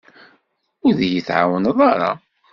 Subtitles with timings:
[0.85, 2.11] Ur d-iyi-tɛawneḍ ara.